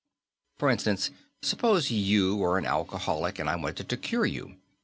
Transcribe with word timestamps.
"For 0.57 0.71
instance, 0.71 1.11
suppose 1.43 1.91
you 1.91 2.35
were 2.35 2.57
an 2.57 2.65
alcoholic 2.65 3.37
and 3.37 3.47
I 3.47 3.55
wanted 3.55 3.87
to 3.87 3.97
cure 3.97 4.25
you. 4.25 4.55